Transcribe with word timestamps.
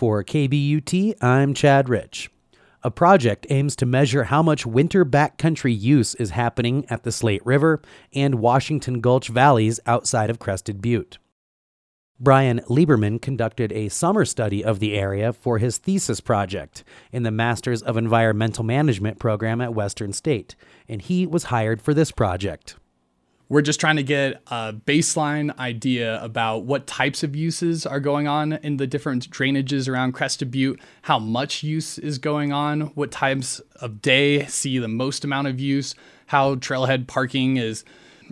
For 0.00 0.24
KBUT, 0.24 1.22
I'm 1.22 1.52
Chad 1.52 1.90
Rich. 1.90 2.30
A 2.82 2.90
project 2.90 3.46
aims 3.50 3.76
to 3.76 3.84
measure 3.84 4.24
how 4.24 4.42
much 4.42 4.64
winter 4.64 5.04
backcountry 5.04 5.78
use 5.78 6.14
is 6.14 6.30
happening 6.30 6.86
at 6.88 7.02
the 7.02 7.12
Slate 7.12 7.44
River 7.44 7.82
and 8.14 8.36
Washington 8.36 9.02
Gulch 9.02 9.28
valleys 9.28 9.78
outside 9.84 10.30
of 10.30 10.38
Crested 10.38 10.80
Butte. 10.80 11.18
Brian 12.18 12.60
Lieberman 12.60 13.20
conducted 13.20 13.72
a 13.72 13.90
summer 13.90 14.24
study 14.24 14.64
of 14.64 14.78
the 14.78 14.94
area 14.94 15.34
for 15.34 15.58
his 15.58 15.76
thesis 15.76 16.20
project 16.20 16.82
in 17.12 17.22
the 17.22 17.30
Masters 17.30 17.82
of 17.82 17.98
Environmental 17.98 18.64
Management 18.64 19.18
program 19.18 19.60
at 19.60 19.74
Western 19.74 20.14
State, 20.14 20.56
and 20.88 21.02
he 21.02 21.26
was 21.26 21.44
hired 21.52 21.82
for 21.82 21.92
this 21.92 22.10
project. 22.10 22.76
We're 23.50 23.62
just 23.62 23.80
trying 23.80 23.96
to 23.96 24.04
get 24.04 24.42
a 24.46 24.72
baseline 24.72 25.58
idea 25.58 26.22
about 26.22 26.58
what 26.66 26.86
types 26.86 27.24
of 27.24 27.34
uses 27.34 27.84
are 27.84 27.98
going 27.98 28.28
on 28.28 28.52
in 28.52 28.76
the 28.76 28.86
different 28.86 29.28
drainages 29.28 29.88
around 29.88 30.12
Crested 30.12 30.52
Butte, 30.52 30.78
how 31.02 31.18
much 31.18 31.64
use 31.64 31.98
is 31.98 32.18
going 32.18 32.52
on, 32.52 32.82
what 32.94 33.10
times 33.10 33.60
of 33.80 34.00
day 34.00 34.46
see 34.46 34.78
the 34.78 34.86
most 34.86 35.24
amount 35.24 35.48
of 35.48 35.58
use, 35.58 35.96
how 36.26 36.54
trailhead 36.54 37.08
parking 37.08 37.56
is 37.56 37.82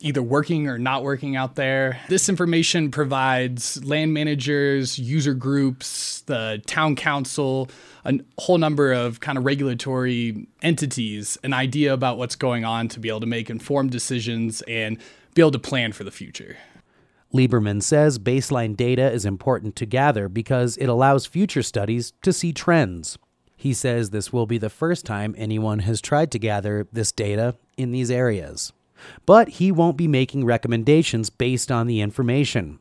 either 0.00 0.22
working 0.22 0.68
or 0.68 0.78
not 0.78 1.02
working 1.02 1.36
out 1.36 1.54
there. 1.54 2.00
This 2.08 2.28
information 2.28 2.90
provides 2.90 3.82
land 3.84 4.14
managers, 4.14 4.98
user 4.98 5.34
groups, 5.34 6.22
the 6.22 6.62
town 6.66 6.96
council, 6.96 7.68
a 8.04 8.20
whole 8.38 8.58
number 8.58 8.92
of 8.92 9.20
kind 9.20 9.38
of 9.38 9.44
regulatory 9.44 10.46
entities 10.62 11.38
an 11.42 11.52
idea 11.52 11.92
about 11.92 12.18
what's 12.18 12.36
going 12.36 12.64
on 12.64 12.88
to 12.88 13.00
be 13.00 13.08
able 13.08 13.20
to 13.20 13.26
make 13.26 13.50
informed 13.50 13.90
decisions 13.90 14.62
and 14.62 14.98
be 15.34 15.42
able 15.42 15.50
to 15.50 15.58
plan 15.58 15.92
for 15.92 16.04
the 16.04 16.10
future. 16.10 16.56
Lieberman 17.32 17.82
says 17.82 18.18
baseline 18.18 18.76
data 18.76 19.10
is 19.10 19.24
important 19.24 19.74
to 19.76 19.86
gather 19.86 20.28
because 20.28 20.76
it 20.76 20.86
allows 20.86 21.26
future 21.26 21.62
studies 21.62 22.12
to 22.22 22.32
see 22.32 22.52
trends. 22.52 23.18
He 23.56 23.72
says 23.72 24.10
this 24.10 24.32
will 24.32 24.46
be 24.46 24.58
the 24.58 24.70
first 24.70 25.04
time 25.04 25.34
anyone 25.36 25.80
has 25.80 26.00
tried 26.00 26.30
to 26.32 26.38
gather 26.38 26.86
this 26.92 27.10
data 27.10 27.56
in 27.76 27.90
these 27.90 28.10
areas 28.10 28.72
but 29.26 29.48
he 29.48 29.72
won't 29.72 29.96
be 29.96 30.08
making 30.08 30.44
recommendations 30.44 31.30
based 31.30 31.70
on 31.70 31.86
the 31.86 32.00
information. 32.00 32.78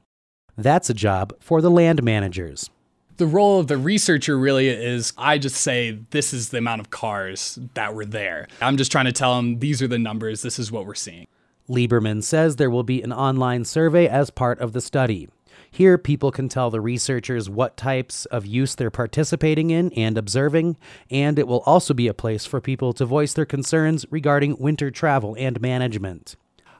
That's 0.58 0.90
a 0.90 0.94
job 0.94 1.34
for 1.40 1.62
the 1.62 1.72
land 1.72 2.04
managers. 2.04 2.70
The 3.18 3.28
role 3.28 3.60
of 3.60 3.68
the 3.68 3.78
researcher 3.78 4.38
really 4.38 4.68
is 4.68 5.14
I 5.18 5.38
just 5.38 5.58
say, 5.58 6.00
this 6.10 6.34
is 6.34 6.50
the 6.50 6.58
amount 6.58 6.82
of 6.82 6.90
cars 6.90 7.60
that 7.76 7.94
were 7.94 8.06
there. 8.06 8.48
I'm 8.60 8.78
just 8.78 8.92
trying 8.92 9.06
to 9.06 9.12
tell 9.12 9.36
them, 9.36 9.60
these 9.60 9.82
are 9.82 9.88
the 9.88 10.00
numbers, 10.00 10.42
this 10.42 10.58
is 10.58 10.72
what 10.72 10.86
we're 10.86 10.96
seeing. 10.96 11.28
Lieberman 11.70 12.24
says 12.24 12.56
there 12.56 12.70
will 12.70 12.84
be 12.84 13.02
an 13.02 13.14
online 13.14 13.66
survey 13.66 14.08
as 14.08 14.30
part 14.30 14.60
of 14.60 14.74
the 14.74 14.82
study. 14.82 15.30
Here, 15.76 15.98
people 15.98 16.30
can 16.32 16.50
tell 16.50 16.70
the 16.70 16.80
researchers 16.80 17.50
what 17.50 17.78
types 17.78 18.26
of 18.26 18.46
use 18.46 18.76
they're 18.76 18.92
participating 18.92 19.72
in 19.72 19.92
and 19.94 20.20
observing, 20.20 20.78
and 21.10 21.40
it 21.40 21.48
will 21.48 21.62
also 21.62 21.96
be 21.96 22.08
a 22.08 22.14
place 22.14 22.46
for 22.46 22.62
people 22.62 22.94
to 22.94 23.08
voice 23.08 23.34
their 23.34 23.48
concerns 23.48 24.06
regarding 24.12 24.60
winter 24.60 24.92
travel 24.92 25.36
and 25.40 25.60
management. 25.60 26.36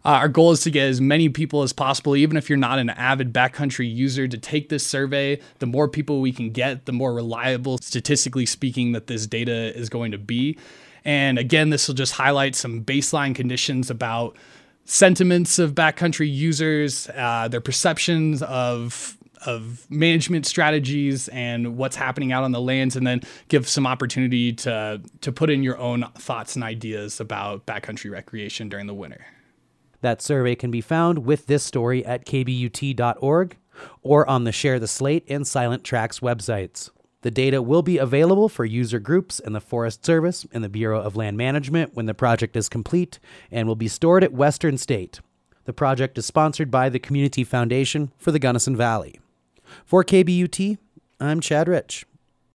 Uh, 0.06 0.10
our 0.10 0.28
goal 0.28 0.52
is 0.52 0.62
to 0.62 0.70
get 0.70 0.90
as 0.90 1.02
many 1.02 1.28
people 1.28 1.64
as 1.64 1.74
possible, 1.74 2.16
even 2.16 2.38
if 2.38 2.52
you're 2.52 2.56
not 2.56 2.78
an 2.78 2.92
avid 2.92 3.34
backcountry 3.34 3.92
user, 3.92 4.28
to 4.28 4.38
take 4.38 4.70
this 4.70 4.86
survey. 4.86 5.42
The 5.58 5.66
more 5.66 5.88
people 5.88 6.22
we 6.22 6.32
can 6.32 6.52
get, 6.52 6.86
the 6.86 6.92
more 6.92 7.16
reliable, 7.16 7.80
statistically 7.80 8.46
speaking, 8.46 8.92
that 8.92 9.08
this 9.08 9.26
data 9.26 9.76
is 9.76 9.90
going 9.90 10.12
to 10.12 10.20
be. 10.20 10.56
And 11.04 11.40
again, 11.40 11.72
this 11.72 11.88
will 11.88 11.96
just 11.96 12.14
highlight 12.14 12.54
some 12.54 12.84
baseline 12.84 13.34
conditions 13.34 13.90
about 13.90 14.38
sentiments 14.86 15.60
of 15.60 15.74
backcountry 15.74 16.32
users, 16.32 17.10
uh, 17.16 17.48
their 17.48 17.62
perceptions 17.62 18.42
of 18.44 19.18
of 19.46 19.86
management 19.92 20.46
strategies 20.46 21.28
and 21.30 21.76
what's 21.76 21.98
happening 21.98 22.32
out 22.32 22.46
on 22.46 22.54
the 22.54 22.62
lands, 22.62 22.96
and 22.96 23.06
then 23.06 23.20
give 23.50 23.68
some 23.68 23.86
opportunity 23.86 24.54
to 24.54 25.02
to 25.22 25.32
put 25.32 25.50
in 25.50 25.64
your 25.64 25.78
own 25.78 26.06
thoughts 26.16 26.56
and 26.56 26.64
ideas 26.64 27.20
about 27.20 27.66
backcountry 27.66 28.12
recreation 28.12 28.70
during 28.70 28.88
the 28.88 28.94
winter. 28.94 29.26
That 30.02 30.22
survey 30.22 30.56
can 30.56 30.70
be 30.70 30.82
found 30.82 31.20
with 31.26 31.48
this 31.48 31.64
story 31.64 32.06
at 32.06 32.26
kbut.org 32.26 33.58
or 34.02 34.30
on 34.30 34.44
the 34.44 34.52
Share 34.52 34.80
the 34.80 34.88
Slate 34.88 35.26
and 35.30 35.48
Silent 35.48 35.84
Tracks 35.84 36.20
websites. 36.20 36.90
The 37.24 37.32
data 37.32 37.62
will 37.62 37.82
be 37.82 37.98
available 37.98 38.50
for 38.50 38.66
user 38.66 39.00
groups 39.00 39.40
in 39.40 39.54
the 39.54 39.62
Forest 39.62 40.06
Service 40.06 40.46
and 40.52 40.62
the 40.62 40.70
Bureau 40.70 41.02
of 41.02 41.16
Land 41.16 41.38
Management 41.38 41.96
when 41.96 42.06
the 42.06 42.14
project 42.14 42.58
is 42.58 42.68
complete 42.68 43.18
and 43.50 43.66
will 43.66 43.78
be 43.78 43.88
stored 43.88 44.26
at 44.26 44.34
Western 44.34 44.78
State. 44.78 45.22
The 45.64 45.72
project 45.72 46.18
is 46.18 46.26
sponsored 46.26 46.70
by 46.70 46.90
the 46.90 47.00
Community 47.00 47.46
Foundation 47.46 48.12
for 48.18 48.34
the 48.34 48.40
Gunnison 48.40 48.76
Valley. 48.76 49.22
For 49.86 50.04
KBUT, 50.04 50.78
I'm 51.22 51.40
Chad 51.40 51.70
Rich. 51.70 52.06